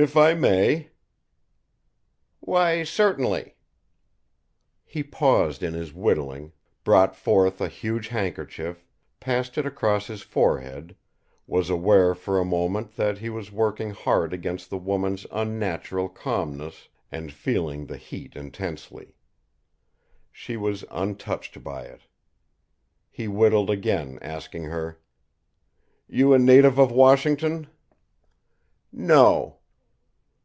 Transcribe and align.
"If 0.00 0.16
I 0.16 0.32
may." 0.32 0.90
"Why, 2.38 2.84
certainly." 2.84 3.56
He 4.84 5.02
paused 5.02 5.60
in 5.60 5.74
his 5.74 5.92
whittling, 5.92 6.52
brought 6.84 7.16
forth 7.16 7.60
a 7.60 7.66
huge 7.66 8.06
handkerchief, 8.06 8.86
passed 9.18 9.58
it 9.58 9.66
across 9.66 10.06
his 10.06 10.22
forehead, 10.22 10.94
was 11.48 11.68
aware 11.68 12.14
for 12.14 12.38
a 12.38 12.44
moment 12.44 12.94
that 12.94 13.18
he 13.18 13.28
was 13.28 13.50
working 13.50 13.90
hard 13.90 14.32
against 14.32 14.70
the 14.70 14.78
woman's 14.78 15.26
unnatural 15.32 16.08
calmness, 16.08 16.86
and 17.10 17.32
feeling 17.32 17.86
the 17.86 17.96
heat 17.96 18.36
intensely. 18.36 19.16
She 20.30 20.56
was 20.56 20.84
untouched 20.92 21.64
by 21.64 21.86
it. 21.86 22.02
He 23.10 23.26
whittled 23.26 23.68
again, 23.68 24.20
asking 24.22 24.62
her: 24.66 25.00
"You 26.06 26.34
a 26.34 26.38
native 26.38 26.78
of 26.78 26.92
Washington?" 26.92 27.66
"No." 28.92 29.56